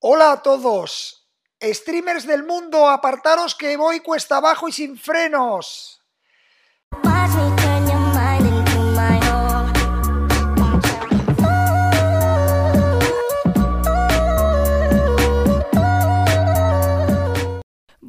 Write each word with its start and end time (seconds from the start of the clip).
Hola 0.00 0.30
a 0.30 0.42
todos. 0.42 1.28
Streamers 1.60 2.24
del 2.24 2.44
mundo, 2.44 2.88
apartaros 2.88 3.56
que 3.56 3.76
voy 3.76 3.98
cuesta 3.98 4.36
abajo 4.36 4.68
y 4.68 4.72
sin 4.72 4.96
frenos. 4.96 6.00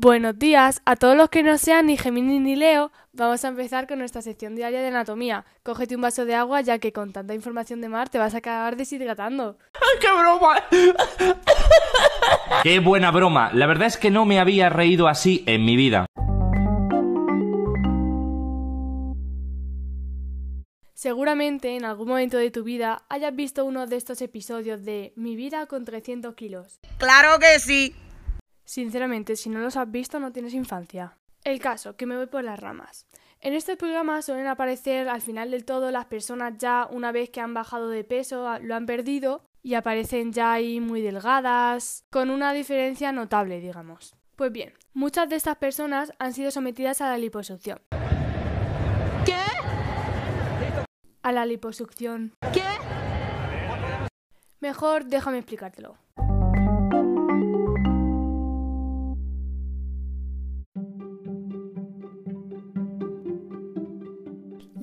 Buenos 0.01 0.39
días 0.39 0.81
a 0.85 0.95
todos 0.95 1.17
los 1.17 1.27
que 1.27 1.43
no 1.43 1.57
sean 1.57 1.87
ni 1.87 1.97
Gemini 1.97 2.39
ni 2.39 2.55
Leo. 2.55 2.89
Vamos 3.11 3.43
a 3.43 3.49
empezar 3.49 3.85
con 3.85 3.99
nuestra 3.99 4.21
sección 4.21 4.55
diaria 4.55 4.79
de 4.79 4.87
anatomía. 4.87 5.43
Cógete 5.61 5.93
un 5.97 6.01
vaso 6.01 6.23
de 6.23 6.35
agua 6.35 6.61
ya 6.61 6.79
que 6.79 6.93
con 6.93 7.11
tanta 7.11 7.33
información 7.33 7.81
de 7.81 7.89
mar 7.89 8.07
te 8.07 8.17
vas 8.17 8.33
a 8.33 8.37
acabar 8.37 8.77
deshidratando. 8.77 9.57
¡Qué 9.99 10.07
broma! 10.07 10.63
¡Qué 12.63 12.79
buena 12.79 13.11
broma! 13.11 13.51
La 13.53 13.67
verdad 13.67 13.87
es 13.87 13.97
que 13.97 14.09
no 14.09 14.23
me 14.23 14.39
había 14.39 14.69
reído 14.69 15.09
así 15.09 15.43
en 15.47 15.65
mi 15.65 15.75
vida. 15.75 16.05
Seguramente 20.93 21.75
en 21.75 21.83
algún 21.83 22.07
momento 22.07 22.37
de 22.37 22.51
tu 22.51 22.63
vida 22.63 23.03
hayas 23.09 23.35
visto 23.35 23.65
uno 23.65 23.85
de 23.85 23.97
estos 23.97 24.21
episodios 24.21 24.85
de 24.85 25.11
Mi 25.17 25.35
vida 25.35 25.65
con 25.65 25.83
300 25.83 26.35
kilos. 26.35 26.79
Claro 26.99 27.37
que 27.39 27.59
sí. 27.59 27.93
Sinceramente, 28.69 29.35
si 29.35 29.49
no 29.49 29.61
los 29.61 29.77
has 29.77 29.89
visto 29.89 30.19
no 30.19 30.31
tienes 30.31 30.53
infancia. 30.53 31.17
El 31.43 31.59
caso, 31.59 31.95
que 31.95 32.05
me 32.05 32.15
voy 32.15 32.27
por 32.27 32.43
las 32.43 32.59
ramas. 32.59 33.07
En 33.39 33.53
este 33.53 33.75
programa 33.75 34.21
suelen 34.21 34.45
aparecer 34.45 35.09
al 35.09 35.21
final 35.21 35.49
del 35.49 35.65
todo 35.65 35.89
las 35.89 36.05
personas 36.05 36.53
ya 36.59 36.87
una 36.91 37.11
vez 37.11 37.31
que 37.31 37.41
han 37.41 37.55
bajado 37.55 37.89
de 37.89 38.03
peso, 38.03 38.59
lo 38.59 38.75
han 38.75 38.85
perdido 38.85 39.43
y 39.63 39.73
aparecen 39.73 40.33
ya 40.33 40.53
ahí 40.53 40.81
muy 40.81 41.01
delgadas, 41.01 42.05
con 42.11 42.29
una 42.29 42.53
diferencia 42.53 43.11
notable, 43.11 43.59
digamos. 43.59 44.15
Pues 44.35 44.51
bien, 44.51 44.75
muchas 44.93 45.27
de 45.29 45.37
estas 45.37 45.57
personas 45.57 46.13
han 46.19 46.33
sido 46.33 46.51
sometidas 46.51 47.01
a 47.01 47.09
la 47.09 47.17
liposucción. 47.17 47.81
¿Qué? 49.25 49.41
A 51.23 51.31
la 51.31 51.47
liposucción. 51.47 52.35
¿Qué? 52.53 52.61
Mejor 54.59 55.05
déjame 55.05 55.39
explicártelo. 55.39 55.97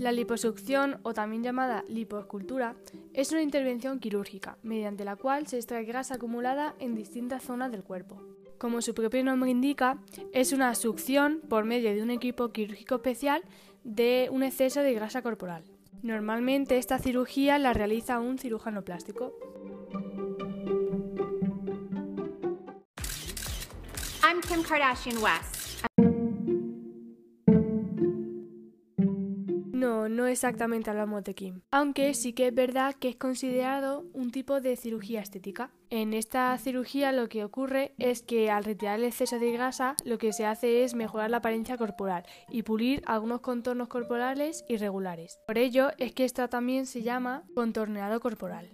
La 0.06 0.12
liposucción, 0.12 1.00
o 1.02 1.14
también 1.14 1.42
llamada 1.42 1.82
lipoescultura, 1.88 2.76
es 3.12 3.32
una 3.32 3.42
intervención 3.42 3.98
quirúrgica 3.98 4.56
mediante 4.62 5.04
la 5.04 5.16
cual 5.16 5.48
se 5.48 5.56
extrae 5.56 5.84
grasa 5.84 6.14
acumulada 6.14 6.76
en 6.78 6.94
distintas 6.94 7.42
zonas 7.42 7.72
del 7.72 7.82
cuerpo. 7.82 8.22
Como 8.56 8.82
su 8.82 8.94
propio 8.94 9.24
nombre 9.24 9.50
indica, 9.50 9.98
es 10.32 10.52
una 10.52 10.76
succión 10.76 11.40
por 11.48 11.64
medio 11.64 11.92
de 11.92 12.04
un 12.04 12.12
equipo 12.12 12.52
quirúrgico 12.52 12.94
especial 12.94 13.42
de 13.82 14.28
un 14.30 14.44
exceso 14.44 14.80
de 14.80 14.94
grasa 14.94 15.22
corporal. 15.22 15.64
Normalmente 16.04 16.78
esta 16.78 17.00
cirugía 17.00 17.58
la 17.58 17.72
realiza 17.72 18.20
un 18.20 18.38
cirujano 18.38 18.82
plástico. 18.82 19.32
I'm 24.22 24.40
Kim 24.40 24.62
Kardashian 24.62 25.18
West. 25.20 25.65
Exactamente 30.28 30.90
hablamos 30.90 31.24
de 31.24 31.34
Kim, 31.34 31.60
aunque 31.70 32.14
sí 32.14 32.32
que 32.32 32.48
es 32.48 32.54
verdad 32.54 32.94
que 32.94 33.08
es 33.08 33.16
considerado 33.16 34.04
un 34.12 34.30
tipo 34.30 34.60
de 34.60 34.76
cirugía 34.76 35.20
estética. 35.20 35.70
En 35.90 36.14
esta 36.14 36.56
cirugía 36.58 37.12
lo 37.12 37.28
que 37.28 37.44
ocurre 37.44 37.94
es 37.98 38.22
que 38.22 38.50
al 38.50 38.64
retirar 38.64 38.98
el 38.98 39.04
exceso 39.04 39.38
de 39.38 39.52
grasa 39.52 39.94
lo 40.04 40.18
que 40.18 40.32
se 40.32 40.46
hace 40.46 40.84
es 40.84 40.94
mejorar 40.94 41.30
la 41.30 41.38
apariencia 41.38 41.76
corporal 41.76 42.24
y 42.48 42.62
pulir 42.62 43.02
algunos 43.06 43.40
contornos 43.40 43.88
corporales 43.88 44.64
irregulares. 44.68 45.38
Por 45.46 45.58
ello 45.58 45.90
es 45.98 46.12
que 46.12 46.24
esta 46.24 46.48
también 46.48 46.86
se 46.86 47.02
llama 47.02 47.44
contorneado 47.54 48.20
corporal. 48.20 48.70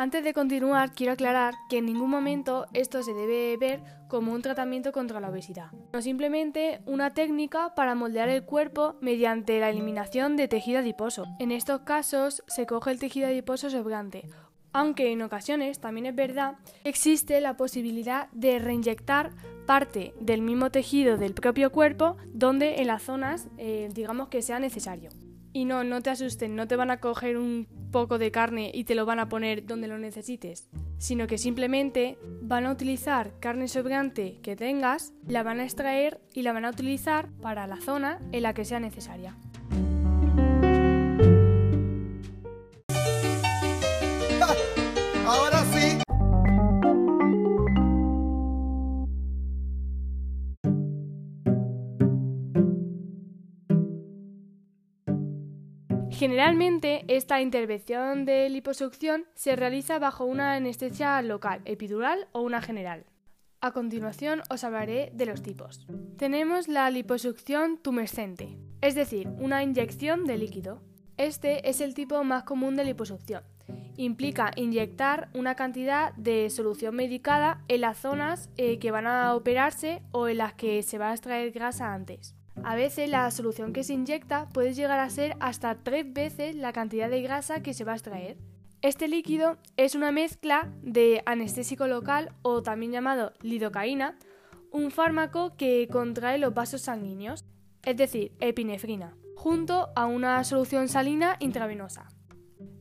Antes 0.00 0.24
de 0.24 0.32
continuar, 0.32 0.92
quiero 0.92 1.12
aclarar 1.12 1.52
que 1.68 1.76
en 1.76 1.84
ningún 1.84 2.08
momento 2.08 2.64
esto 2.72 3.02
se 3.02 3.12
debe 3.12 3.54
ver 3.58 3.82
como 4.08 4.32
un 4.32 4.40
tratamiento 4.40 4.92
contra 4.92 5.20
la 5.20 5.28
obesidad, 5.28 5.72
no 5.92 6.00
simplemente 6.00 6.80
una 6.86 7.10
técnica 7.10 7.74
para 7.74 7.94
moldear 7.94 8.30
el 8.30 8.42
cuerpo 8.42 8.96
mediante 9.02 9.60
la 9.60 9.68
eliminación 9.68 10.38
de 10.38 10.48
tejido 10.48 10.78
adiposo. 10.78 11.26
En 11.38 11.52
estos 11.52 11.82
casos 11.82 12.42
se 12.46 12.64
coge 12.64 12.92
el 12.92 12.98
tejido 12.98 13.26
adiposo 13.26 13.68
sobrante, 13.68 14.24
aunque 14.72 15.12
en 15.12 15.20
ocasiones 15.20 15.80
también 15.80 16.06
es 16.06 16.14
verdad 16.14 16.54
que 16.82 16.88
existe 16.88 17.38
la 17.42 17.58
posibilidad 17.58 18.30
de 18.32 18.58
reinyectar 18.58 19.32
parte 19.66 20.14
del 20.18 20.40
mismo 20.40 20.70
tejido 20.70 21.18
del 21.18 21.34
propio 21.34 21.72
cuerpo 21.72 22.16
donde 22.32 22.76
en 22.76 22.86
las 22.86 23.02
zonas 23.02 23.48
eh, 23.58 23.90
digamos 23.92 24.28
que 24.28 24.40
sea 24.40 24.60
necesario. 24.60 25.10
Y 25.52 25.66
no, 25.66 25.84
no 25.84 26.00
te 26.00 26.08
asusten, 26.08 26.56
no 26.56 26.66
te 26.66 26.76
van 26.76 26.90
a 26.90 27.00
coger 27.00 27.36
un 27.36 27.66
poco 27.90 28.18
de 28.18 28.30
carne 28.30 28.70
y 28.72 28.84
te 28.84 28.94
lo 28.94 29.06
van 29.06 29.18
a 29.18 29.28
poner 29.28 29.66
donde 29.66 29.88
lo 29.88 29.98
necesites, 29.98 30.68
sino 30.98 31.26
que 31.26 31.38
simplemente 31.38 32.18
van 32.42 32.66
a 32.66 32.72
utilizar 32.72 33.38
carne 33.40 33.68
sobrante 33.68 34.38
que 34.42 34.56
tengas, 34.56 35.12
la 35.26 35.42
van 35.42 35.60
a 35.60 35.64
extraer 35.64 36.20
y 36.34 36.42
la 36.42 36.52
van 36.52 36.64
a 36.64 36.70
utilizar 36.70 37.28
para 37.42 37.66
la 37.66 37.80
zona 37.80 38.18
en 38.32 38.42
la 38.42 38.54
que 38.54 38.64
sea 38.64 38.80
necesaria. 38.80 39.36
Generalmente 56.20 57.06
esta 57.08 57.40
intervención 57.40 58.26
de 58.26 58.50
liposucción 58.50 59.24
se 59.34 59.56
realiza 59.56 59.98
bajo 59.98 60.26
una 60.26 60.52
anestesia 60.52 61.22
local, 61.22 61.62
epidural 61.64 62.28
o 62.32 62.42
una 62.42 62.60
general. 62.60 63.06
A 63.62 63.72
continuación 63.72 64.42
os 64.50 64.62
hablaré 64.62 65.12
de 65.14 65.24
los 65.24 65.40
tipos. 65.40 65.86
Tenemos 66.18 66.68
la 66.68 66.90
liposucción 66.90 67.78
tumescente, 67.78 68.58
es 68.82 68.94
decir, 68.94 69.28
una 69.38 69.62
inyección 69.62 70.26
de 70.26 70.36
líquido. 70.36 70.82
Este 71.16 71.70
es 71.70 71.80
el 71.80 71.94
tipo 71.94 72.22
más 72.22 72.42
común 72.42 72.76
de 72.76 72.84
liposucción. 72.84 73.42
Implica 73.96 74.50
inyectar 74.56 75.30
una 75.32 75.54
cantidad 75.54 76.12
de 76.16 76.50
solución 76.50 76.96
medicada 76.96 77.64
en 77.68 77.80
las 77.80 77.96
zonas 77.96 78.50
eh, 78.58 78.78
que 78.78 78.90
van 78.90 79.06
a 79.06 79.34
operarse 79.34 80.02
o 80.12 80.28
en 80.28 80.36
las 80.36 80.52
que 80.52 80.82
se 80.82 80.98
va 80.98 81.12
a 81.12 81.14
extraer 81.14 81.50
grasa 81.50 81.94
antes. 81.94 82.34
A 82.64 82.74
veces 82.74 83.08
la 83.08 83.30
solución 83.30 83.72
que 83.72 83.84
se 83.84 83.94
inyecta 83.94 84.48
puede 84.48 84.74
llegar 84.74 85.00
a 85.00 85.10
ser 85.10 85.36
hasta 85.40 85.76
tres 85.76 86.12
veces 86.12 86.54
la 86.54 86.72
cantidad 86.72 87.08
de 87.08 87.22
grasa 87.22 87.62
que 87.62 87.74
se 87.74 87.84
va 87.84 87.92
a 87.92 87.96
extraer. 87.96 88.36
Este 88.82 89.08
líquido 89.08 89.58
es 89.76 89.94
una 89.94 90.12
mezcla 90.12 90.72
de 90.82 91.22
anestésico 91.26 91.86
local 91.86 92.32
o 92.42 92.62
también 92.62 92.92
llamado 92.92 93.32
lidocaína, 93.42 94.16
un 94.72 94.90
fármaco 94.90 95.56
que 95.56 95.88
contrae 95.90 96.38
los 96.38 96.54
vasos 96.54 96.82
sanguíneos, 96.82 97.44
es 97.82 97.96
decir, 97.96 98.32
epinefrina, 98.40 99.16
junto 99.36 99.88
a 99.96 100.06
una 100.06 100.42
solución 100.44 100.88
salina 100.88 101.36
intravenosa. 101.40 102.08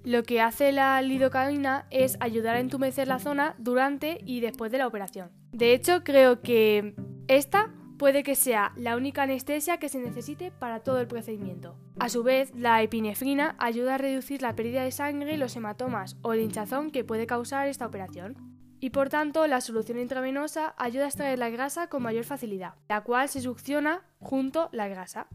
Lo 0.04 0.24
que 0.24 0.42
hace 0.42 0.72
la 0.72 1.02
lidocaína 1.02 1.88
es 1.90 2.18
ayudar 2.20 2.56
a 2.56 2.60
entumecer 2.60 3.08
la 3.08 3.20
zona 3.20 3.56
durante 3.58 4.20
y 4.26 4.40
después 4.40 4.72
de 4.72 4.78
la 4.78 4.88
operación. 4.88 5.32
De 5.52 5.74
hecho, 5.74 6.04
creo 6.04 6.42
que 6.42 6.96
esta 7.28 7.74
puede 8.00 8.24
que 8.24 8.36
sea 8.36 8.72
la 8.78 8.96
única 8.96 9.24
anestesia 9.24 9.78
que 9.78 9.90
se 9.90 10.00
necesite 10.00 10.52
para 10.52 10.80
todo 10.80 11.00
el 11.02 11.08
procedimiento. 11.08 11.76
A 12.00 12.08
su 12.08 12.24
vez, 12.24 12.52
la 12.56 12.82
epinefrina 12.82 13.56
ayuda 13.60 13.96
a 13.96 13.98
reducir 13.98 14.42
la 14.42 14.56
pérdida 14.56 14.84
de 14.84 14.92
sangre, 14.92 15.38
los 15.38 15.56
hematomas 15.56 16.16
o 16.22 16.34
el 16.34 16.40
hinchazón 16.40 16.92
que 16.92 17.04
puede 17.04 17.28
causar 17.28 17.68
esta 17.68 17.86
operación. 17.86 18.38
Y 18.80 18.92
por 18.92 19.10
tanto, 19.10 19.46
la 19.48 19.60
solución 19.60 20.00
intravenosa 20.00 20.74
ayuda 20.78 21.04
a 21.04 21.08
extraer 21.10 21.38
la 21.38 21.50
grasa 21.50 21.88
con 21.88 22.02
mayor 22.02 22.24
facilidad, 22.24 22.76
la 22.88 23.02
cual 23.02 23.28
se 23.28 23.42
succiona 23.42 24.06
junto 24.20 24.70
la 24.72 24.88
grasa. 24.88 25.28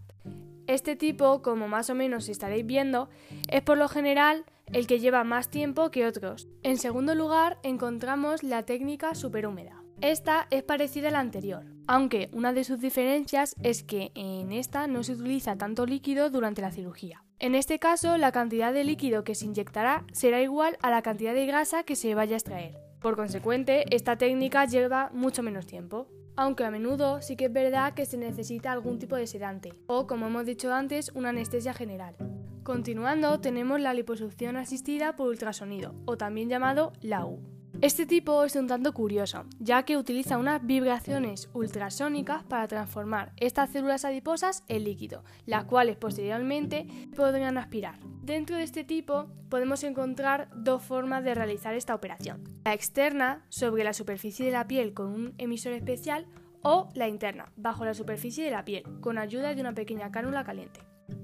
Este 0.67 0.97
tipo, 0.97 1.43
como 1.43 1.69
más 1.69 1.91
o 1.91 1.95
menos 1.95 2.31
estaréis 2.31 2.65
viendo, 2.65 3.11
es 3.51 3.61
por 3.61 3.77
lo 3.77 3.89
general 3.89 4.47
el 4.73 4.87
que 4.87 5.01
lleva 5.01 5.23
más 5.23 5.51
tiempo 5.51 5.91
que 5.91 6.07
otros. 6.07 6.49
En 6.63 6.79
segundo 6.79 7.15
lugar, 7.15 7.59
encontramos 7.63 8.43
la 8.43 8.63
técnica 8.63 9.15
superhúmeda. 9.15 9.83
Esta 10.01 10.47
es 10.51 10.63
parecida 10.63 11.09
a 11.09 11.13
la 11.13 11.21
anterior, 11.21 11.74
aunque 11.87 12.31
una 12.33 12.53
de 12.53 12.65
sus 12.65 12.81
diferencias 12.81 13.55
es 13.63 13.83
que 13.83 14.11
en 14.15 14.53
esta 14.53 14.87
no 14.87 15.03
se 15.03 15.13
utiliza 15.13 15.57
tanto 15.57 15.87
líquido 15.87 16.31
durante 16.31 16.63
la 16.63 16.71
cirugía. 16.71 17.25
En 17.39 17.55
este 17.55 17.79
caso, 17.79 18.17
la 18.17 18.33
cantidad 18.33 18.73
de 18.73 18.85
líquido 18.85 19.25
que 19.25 19.35
se 19.35 19.47
inyectará 19.47 20.05
será 20.13 20.41
igual 20.41 20.79
a 20.83 20.91
la 20.91 21.03
cantidad 21.03 21.35
de 21.35 21.47
grasa 21.47 21.83
que 21.83 21.97
se 21.97 22.15
vaya 22.15 22.35
a 22.35 22.39
extraer. 22.39 22.79
Por 23.01 23.17
consecuente, 23.17 23.85
esta 23.95 24.17
técnica 24.17 24.65
lleva 24.65 25.11
mucho 25.13 25.43
menos 25.43 25.67
tiempo. 25.67 26.09
Aunque 26.37 26.65
a 26.65 26.71
menudo 26.71 27.23
sí 27.23 27.37
que 27.37 27.45
es 27.45 27.53
verdad 27.53 27.95
que 27.95 28.07
se 28.07 28.17
necesita 28.17 28.73
algún 28.73 28.99
tipo 28.99 29.15
de 29.15 29.27
sedante, 29.27 29.75
o 29.87 30.07
como 30.07 30.27
hemos 30.27 30.47
dicho 30.47 30.73
antes, 30.73 31.13
una 31.15 31.29
anestesia 31.29 31.75
general. 31.75 32.17
Continuando, 32.65 33.41
tenemos 33.41 33.79
la 33.81 33.95
liposucción 33.95 34.57
asistida 34.57 35.17
por 35.17 35.29
ultrasonido, 35.29 35.95
o 36.07 36.17
también 36.17 36.49
llamado 36.49 36.93
LAU. 37.03 37.54
Este 37.81 38.07
tipo 38.07 38.45
es 38.45 38.57
un 38.57 38.67
tanto 38.67 38.95
curioso, 38.95 39.45
ya 39.59 39.83
que 39.83 39.99
utiliza 39.99 40.39
unas 40.39 40.65
vibraciones 40.65 41.51
ultrasónicas 41.53 42.45
para 42.45 42.67
transformar 42.69 43.33
estas 43.37 43.71
células 43.71 44.05
adiposas 44.05 44.65
en 44.69 44.85
líquido, 44.85 45.23
las 45.45 45.65
cuales 45.65 45.97
posteriormente 45.97 46.87
podrían 47.15 47.59
aspirar. 47.59 47.99
Dentro 48.23 48.57
de 48.57 48.63
este 48.63 48.85
tipo 48.85 49.27
podemos 49.51 49.85
encontrar 49.85 50.49
dos 50.55 50.83
formas 50.83 51.25
de 51.25 51.35
realizar 51.35 51.75
esta 51.75 51.95
operación. 51.95 52.45
La 52.65 52.73
externa, 52.73 53.45
sobre 53.51 53.85
la 53.85 53.93
superficie 53.93 54.47
de 54.47 54.53
la 54.53 54.67
piel 54.67 54.95
con 54.95 55.09
un 55.09 55.35
emisor 55.37 55.73
especial, 55.73 56.27
o 56.63 56.89
la 56.95 57.09
interna, 57.09 57.53
bajo 57.57 57.85
la 57.85 57.93
superficie 57.93 58.45
de 58.45 58.51
la 58.51 58.65
piel, 58.65 58.85
con 59.01 59.19
ayuda 59.19 59.55
de 59.55 59.61
una 59.61 59.75
pequeña 59.75 60.11
cánula 60.11 60.45
caliente. 60.45 60.81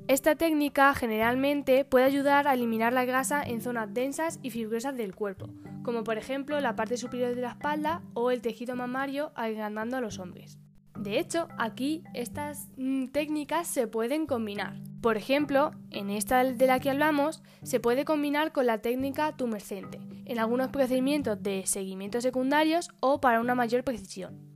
Esta 0.08 0.34
técnica 0.34 0.92
generalmente 0.94 1.86
puede 1.86 2.04
ayudar 2.04 2.46
a 2.46 2.54
eliminar 2.54 2.92
la 2.92 3.06
grasa 3.06 3.42
en 3.42 3.62
zonas 3.62 3.94
densas 3.94 4.38
y 4.42 4.50
fibrosas 4.50 4.96
del 4.96 5.14
cuerpo, 5.14 5.48
como 5.82 6.04
por 6.04 6.18
ejemplo 6.18 6.60
la 6.60 6.76
parte 6.76 6.96
superior 6.96 7.34
de 7.34 7.42
la 7.42 7.50
espalda 7.50 8.02
o 8.14 8.30
el 8.30 8.42
tejido 8.42 8.76
mamario 8.76 9.32
agrandando 9.34 9.96
a 9.96 10.00
los 10.00 10.18
hombres. 10.18 10.58
De 10.98 11.18
hecho, 11.18 11.48
aquí 11.56 12.02
estas 12.12 12.68
mm, 12.76 13.06
técnicas 13.06 13.66
se 13.66 13.86
pueden 13.86 14.26
combinar. 14.26 14.76
Por 15.00 15.16
ejemplo, 15.16 15.70
en 15.90 16.10
esta 16.10 16.44
de 16.44 16.66
la 16.66 16.78
que 16.78 16.90
hablamos, 16.90 17.42
se 17.62 17.80
puede 17.80 18.04
combinar 18.04 18.52
con 18.52 18.66
la 18.66 18.82
técnica 18.82 19.34
tumescente, 19.34 19.98
en 20.26 20.38
algunos 20.38 20.68
procedimientos 20.68 21.42
de 21.42 21.64
seguimiento 21.64 22.20
secundarios 22.20 22.90
o 23.00 23.20
para 23.20 23.40
una 23.40 23.54
mayor 23.54 23.82
precisión. 23.82 24.50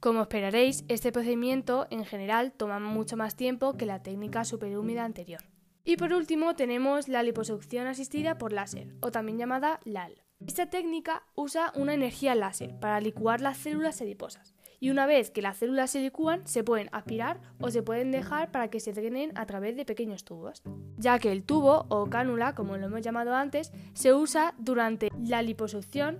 Como 0.00 0.22
esperaréis, 0.22 0.84
este 0.88 1.12
procedimiento 1.12 1.86
en 1.90 2.06
general 2.06 2.52
toma 2.52 2.80
mucho 2.80 3.18
más 3.18 3.36
tiempo 3.36 3.76
que 3.76 3.84
la 3.84 4.02
técnica 4.02 4.46
superhúmida 4.46 5.04
anterior. 5.04 5.42
Y 5.84 5.98
por 5.98 6.14
último 6.14 6.56
tenemos 6.56 7.08
la 7.08 7.22
liposucción 7.22 7.86
asistida 7.86 8.38
por 8.38 8.54
láser, 8.54 8.94
o 9.00 9.10
también 9.10 9.36
llamada 9.36 9.80
LAL. 9.84 10.22
Esta 10.46 10.66
técnica 10.66 11.22
usa 11.34 11.70
una 11.76 11.92
energía 11.92 12.34
láser 12.34 12.74
para 12.80 13.00
licuar 13.00 13.42
las 13.42 13.58
células 13.58 14.00
adiposas. 14.00 14.54
Y 14.80 14.88
una 14.88 15.04
vez 15.04 15.30
que 15.30 15.42
las 15.42 15.58
células 15.58 15.90
se 15.90 16.00
licúan, 16.00 16.46
se 16.46 16.64
pueden 16.64 16.88
aspirar 16.92 17.40
o 17.60 17.70
se 17.70 17.82
pueden 17.82 18.10
dejar 18.10 18.50
para 18.50 18.68
que 18.68 18.80
se 18.80 18.94
drenen 18.94 19.36
a 19.36 19.44
través 19.44 19.76
de 19.76 19.84
pequeños 19.84 20.24
tubos, 20.24 20.62
ya 20.96 21.18
que 21.18 21.30
el 21.30 21.44
tubo 21.44 21.84
o 21.90 22.08
cánula, 22.08 22.54
como 22.54 22.78
lo 22.78 22.86
hemos 22.86 23.02
llamado 23.02 23.34
antes, 23.34 23.70
se 23.92 24.14
usa 24.14 24.54
durante 24.56 25.10
la 25.22 25.42
liposucción 25.42 26.18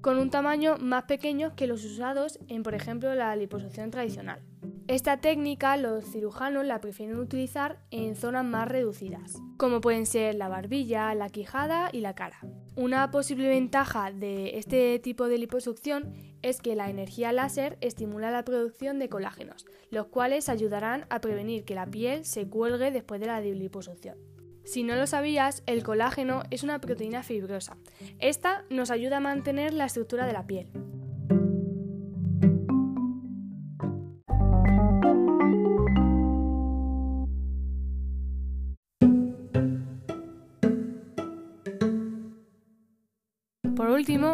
con 0.00 0.18
un 0.18 0.30
tamaño 0.30 0.76
más 0.78 1.04
pequeño 1.04 1.54
que 1.54 1.68
los 1.68 1.84
usados 1.84 2.40
en, 2.48 2.64
por 2.64 2.74
ejemplo, 2.74 3.14
la 3.14 3.36
liposucción 3.36 3.92
tradicional. 3.92 4.42
Esta 4.86 5.16
técnica 5.16 5.78
los 5.78 6.04
cirujanos 6.04 6.66
la 6.66 6.78
prefieren 6.78 7.18
utilizar 7.18 7.78
en 7.90 8.16
zonas 8.16 8.44
más 8.44 8.68
reducidas, 8.68 9.40
como 9.56 9.80
pueden 9.80 10.04
ser 10.04 10.34
la 10.34 10.48
barbilla, 10.48 11.14
la 11.14 11.30
quijada 11.30 11.88
y 11.90 12.00
la 12.00 12.14
cara. 12.14 12.38
Una 12.76 13.10
posible 13.10 13.48
ventaja 13.48 14.12
de 14.12 14.58
este 14.58 14.98
tipo 14.98 15.26
de 15.26 15.38
liposucción 15.38 16.12
es 16.42 16.60
que 16.60 16.76
la 16.76 16.90
energía 16.90 17.32
láser 17.32 17.78
estimula 17.80 18.30
la 18.30 18.44
producción 18.44 18.98
de 18.98 19.08
colágenos, 19.08 19.64
los 19.90 20.08
cuales 20.08 20.50
ayudarán 20.50 21.06
a 21.08 21.22
prevenir 21.22 21.64
que 21.64 21.74
la 21.74 21.86
piel 21.86 22.26
se 22.26 22.46
cuelgue 22.46 22.90
después 22.90 23.22
de 23.22 23.26
la 23.26 23.40
liposucción. 23.40 24.18
Si 24.64 24.82
no 24.82 24.96
lo 24.96 25.06
sabías, 25.06 25.62
el 25.64 25.82
colágeno 25.82 26.42
es 26.50 26.62
una 26.62 26.78
proteína 26.80 27.22
fibrosa. 27.22 27.78
Esta 28.18 28.64
nos 28.68 28.90
ayuda 28.90 29.16
a 29.16 29.20
mantener 29.20 29.72
la 29.72 29.86
estructura 29.86 30.26
de 30.26 30.32
la 30.34 30.46
piel. 30.46 30.70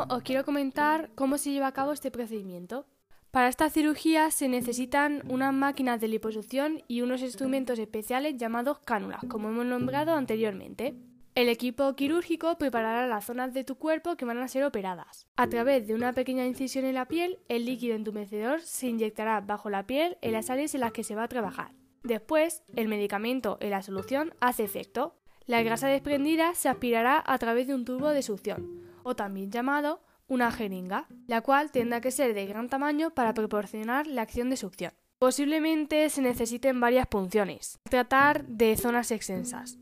Os 0.09 0.23
quiero 0.23 0.45
comentar 0.45 1.11
cómo 1.15 1.37
se 1.37 1.51
lleva 1.51 1.67
a 1.67 1.73
cabo 1.73 1.93
este 1.93 2.11
procedimiento. 2.11 2.87
Para 3.31 3.49
esta 3.49 3.71
cirugía 3.71 4.31
se 4.31 4.49
necesitan 4.49 5.23
unas 5.29 5.53
máquinas 5.53 6.01
de 6.01 6.09
liposucción 6.09 6.83
y 6.89 7.03
unos 7.03 7.23
instrumentos 7.23 7.79
especiales 7.79 8.37
llamados 8.37 8.79
cánulas, 8.81 9.21
como 9.29 9.51
hemos 9.51 9.67
nombrado 9.67 10.15
anteriormente. 10.15 10.97
El 11.35 11.49
equipo 11.49 11.95
quirúrgico 11.95 12.59
preparará 12.59 13.07
las 13.07 13.27
zonas 13.27 13.55
de 13.55 13.63
tu 13.63 13.77
cuerpo 13.77 14.17
que 14.17 14.25
van 14.25 14.39
a 14.39 14.49
ser 14.49 14.65
operadas. 14.65 15.27
A 15.37 15.49
través 15.49 15.87
de 15.87 15.95
una 15.95 16.13
pequeña 16.13 16.45
incisión 16.45 16.85
en 16.85 16.95
la 16.95 17.07
piel, 17.07 17.39
el 17.49 17.67
líquido 17.67 17.95
entumecedor 17.95 18.61
se 18.63 18.89
inyectará 18.89 19.41
bajo 19.41 19.71
la 19.71 19.87
piel 19.87 20.19
en 20.23 20.33
las 20.33 20.51
áreas 20.51 20.75
en 20.75 20.81
las 20.81 20.93
que 20.93 21.05
se 21.05 21.15
va 21.15 21.25
a 21.25 21.29
trabajar. 21.29 21.73
Después, 22.03 22.65
el 22.75 22.89
medicamento 22.89 23.59
en 23.61 23.71
la 23.71 23.83
solución 23.83 24.35
hace 24.41 24.65
efecto. 24.65 25.15
La 25.47 25.63
grasa 25.63 25.89
desprendida 25.89 26.55
se 26.55 26.69
aspirará 26.69 27.23
a 27.25 27.39
través 27.39 27.69
de 27.69 27.75
un 27.75 27.85
tubo 27.85 28.09
de 28.09 28.23
succión, 28.23 28.90
o 29.03 29.15
también 29.17 29.51
llamado 29.51 30.01
una 30.29 30.53
jeringa, 30.53 31.09
la 31.27 31.41
cual 31.41 31.71
tendrá 31.71 32.01
que 32.01 32.11
ser 32.11 32.35
de 32.35 32.47
gran 32.47 32.69
tamaño 32.69 33.11
para 33.11 33.35
proporcionar 33.35 34.07
la 34.07 34.23
acción 34.23 34.49
de 34.49 34.57
succión. 34.57 34.93
Posiblemente 35.19 36.09
se 36.09 36.23
necesiten 36.23 36.81
varias 36.81 37.07
punciones. 37.07 37.79
Tratar 37.91 38.47
de 38.47 38.77
zonas 38.77 39.11
extensas. 39.11 39.79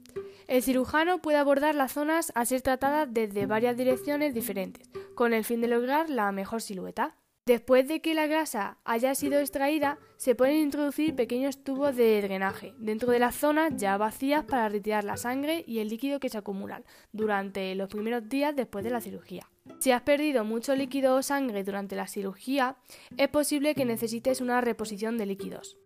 El 0.49 0.63
cirujano 0.63 1.21
puede 1.21 1.37
abordar 1.37 1.75
las 1.75 1.93
zonas 1.93 2.33
a 2.35 2.45
ser 2.47 2.63
tratadas 2.63 3.07
desde 3.09 3.47
varias 3.47 3.77
direcciones 3.77 4.35
diferentes, 4.35 4.89
con 5.15 5.35
el 5.35 5.45
fin 5.45 5.61
de 5.61 5.69
lograr 5.69 6.09
la 6.09 6.33
mejor 6.33 6.63
silueta. 6.63 7.15
Después 7.49 7.89
de 7.89 8.03
que 8.03 8.13
la 8.13 8.27
grasa 8.27 8.77
haya 8.85 9.15
sido 9.15 9.41
extraída, 9.41 9.99
se 10.19 10.35
pueden 10.35 10.59
introducir 10.59 11.17
pequeños 11.17 11.65
tubos 11.65 11.97
de 11.97 12.21
drenaje 12.21 12.75
dentro 12.77 13.11
de 13.11 13.19
las 13.19 13.37
zonas 13.37 13.73
ya 13.75 13.97
vacías 13.97 14.45
para 14.45 14.69
retirar 14.69 15.03
la 15.05 15.17
sangre 15.17 15.65
y 15.67 15.79
el 15.79 15.89
líquido 15.89 16.21
que 16.21 16.29
se 16.29 16.37
acumulan 16.37 16.85
durante 17.11 17.75
los 17.75 17.89
primeros 17.89 18.29
días 18.29 18.55
después 18.55 18.85
de 18.85 18.91
la 18.91 19.01
cirugía. 19.01 19.49
Si 19.79 19.93
has 19.93 20.03
perdido 20.03 20.45
mucho 20.45 20.77
líquido 20.77 21.17
o 21.17 21.23
sangre 21.23 21.65
durante 21.65 21.97
la 21.97 22.07
cirugía, 22.07 22.77
es 23.17 23.29
posible 23.29 23.75
que 23.75 23.87
necesites 23.87 24.43
una 24.43 24.61
reposición 24.61 25.17
de 25.17 25.25
líquidos. 25.25 25.79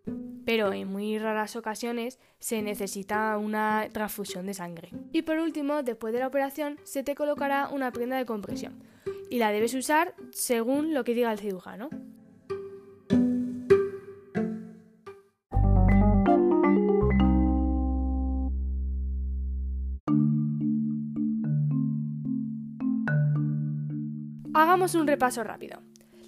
Pero 0.45 0.73
en 0.73 0.89
muy 0.89 1.17
raras 1.19 1.55
ocasiones 1.55 2.19
se 2.41 2.61
necesita 2.63 3.39
una 3.39 3.89
transfusión 3.93 4.47
de 4.47 4.55
sangre. 4.55 4.91
Y 5.13 5.23
por 5.23 5.39
último, 5.39 5.85
después 5.85 6.13
de 6.13 6.19
la 6.19 6.27
operación, 6.27 6.81
se 6.83 7.05
te 7.05 7.15
colocará 7.15 7.69
una 7.69 7.93
prenda 7.93 8.17
de 8.17 8.27
compresión. 8.27 8.83
Y 9.33 9.39
la 9.39 9.51
debes 9.51 9.73
usar 9.73 10.15
según 10.31 10.93
lo 10.93 11.05
que 11.05 11.15
diga 11.15 11.33
el 11.33 11.39
cirujano. 11.39 11.89
Hagamos 24.53 24.95
un 24.95 25.07
repaso 25.07 25.43
rápido. 25.43 25.81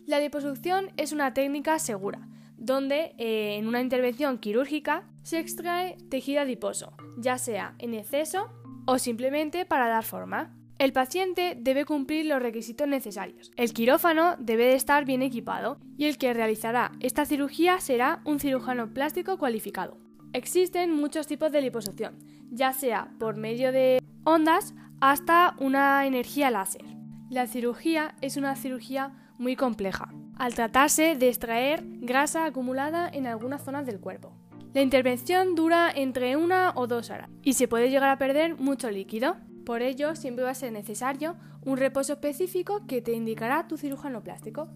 La 0.07 0.19
liposucción 0.19 0.87
es 0.97 1.13
una 1.13 1.35
técnica 1.35 1.79
segura, 1.79 2.27
donde 2.57 3.15
eh, 3.19 3.57
en 3.59 3.69
una 3.69 3.83
intervención 3.83 4.39
quirúrgica 4.39 5.05
se 5.23 5.41
extrae 5.41 5.99
tejido 6.09 6.41
adiposo, 6.41 6.95
ya 7.19 7.37
sea 7.37 7.75
en 7.81 7.93
exceso 7.93 8.51
o 8.87 8.99
simplemente 8.99 9.67
para 9.67 9.89
dar 9.89 10.05
forma. 10.05 10.57
El 10.79 10.93
paciente 10.93 11.57
debe 11.57 11.85
cumplir 11.85 12.27
los 12.27 12.43
requisitos 12.43 12.89
necesarios. 12.89 13.53
El 13.57 13.73
quirófano 13.73 14.35
debe 14.39 14.65
de 14.65 14.75
estar 14.75 15.05
bien 15.05 15.23
equipado 15.23 15.79
y 15.97 16.07
el 16.07 16.19
que 16.19 16.35
realizará 16.35 16.93
esta 16.99 17.25
cirugía 17.25 17.79
será 17.79 18.21
un 18.25 18.41
cirujano 18.41 18.93
plástico 18.93 19.39
cualificado. 19.39 19.97
Existen 20.33 20.91
muchos 20.91 21.29
tipos 21.29 21.53
de 21.53 21.61
liposucción, 21.61 22.19
ya 22.51 22.73
sea 22.73 23.13
por 23.21 23.37
medio 23.37 23.71
de 23.71 24.01
ondas 24.25 24.75
hasta 25.01 25.55
una 25.59 26.05
energía 26.07 26.51
láser. 26.51 26.83
La 27.31 27.47
cirugía 27.47 28.17
es 28.21 28.37
una 28.37 28.57
cirugía 28.57 29.13
muy 29.39 29.55
compleja, 29.55 30.13
al 30.37 30.55
tratarse 30.55 31.15
de 31.15 31.29
extraer 31.29 31.85
grasa 31.85 32.47
acumulada 32.47 33.09
en 33.09 33.29
algunas 33.29 33.63
zonas 33.63 33.87
del 33.87 34.01
cuerpo. 34.01 34.33
La 34.73 34.83
intervención 34.83 35.55
dura 35.55 35.89
entre 35.95 36.37
una 36.37 36.73
o 36.75 36.89
dos 36.89 37.11
horas 37.11 37.31
y 37.45 37.53
se 37.53 37.69
puede 37.69 37.91
llegar 37.91 38.11
a 38.11 38.19
perder 38.19 38.57
mucho 38.57 38.91
líquido. 38.91 39.37
Por 39.65 39.83
ello, 39.83 40.15
siempre 40.15 40.45
va 40.45 40.51
a 40.51 40.55
ser 40.55 40.73
necesario 40.73 41.37
un 41.65 41.77
reposo 41.79 42.13
específico 42.15 42.87
que 42.87 43.01
te 43.01 43.13
indicará 43.13 43.67
tu 43.67 43.77
cirujano 43.79 44.23
plástico. 44.23 44.69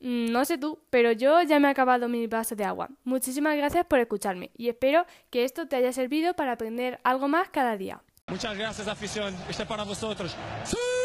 No 0.00 0.44
sé 0.44 0.56
tú, 0.56 0.78
pero 0.88 1.10
yo 1.12 1.42
ya 1.42 1.58
me 1.58 1.68
he 1.68 1.70
acabado 1.70 2.08
mi 2.08 2.26
vaso 2.28 2.54
de 2.54 2.64
agua. 2.64 2.88
Muchísimas 3.04 3.56
gracias 3.56 3.84
por 3.86 3.98
escucharme 3.98 4.50
y 4.56 4.68
espero 4.68 5.04
que 5.30 5.44
esto 5.44 5.66
te 5.66 5.76
haya 5.76 5.92
servido 5.92 6.34
para 6.34 6.52
aprender 6.52 7.00
algo 7.02 7.28
más 7.28 7.48
cada 7.48 7.76
día. 7.76 8.02
Muchas 8.28 8.56
gracias, 8.56 8.86
afición. 8.86 9.34
Este 9.48 9.64
es 9.64 9.68
para 9.68 9.84
vosotros. 9.84 10.36
¡Sí! 10.64 10.97